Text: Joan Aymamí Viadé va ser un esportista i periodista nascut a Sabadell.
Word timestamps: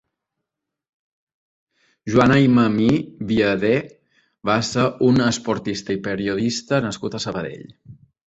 Joan 2.13 2.33
Aymamí 2.37 2.87
Viadé 3.33 3.71
va 4.51 4.57
ser 4.71 4.87
un 5.11 5.23
esportista 5.29 5.97
i 5.99 6.03
periodista 6.09 6.83
nascut 6.89 7.19
a 7.21 7.25
Sabadell. 7.29 7.71